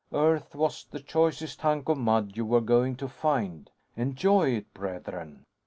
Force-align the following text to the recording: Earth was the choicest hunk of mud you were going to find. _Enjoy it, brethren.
Earth 0.13 0.55
was 0.55 0.87
the 0.89 0.99
choicest 0.99 1.61
hunk 1.61 1.87
of 1.87 1.95
mud 1.95 2.35
you 2.35 2.43
were 2.43 2.59
going 2.59 2.95
to 2.95 3.07
find. 3.07 3.69
_Enjoy 3.95 4.57
it, 4.57 4.73
brethren. 4.73 5.45